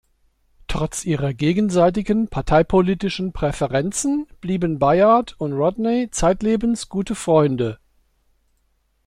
[0.67, 7.77] Trotz ihrer gegenseitigen parteipolitischen Präferenzen blieben Bayard und Rodney zeitlebens gute Freunde.